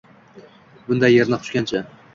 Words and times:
Bunda 0.89 1.11
yerni 1.17 1.43
quchgancha 1.45 1.89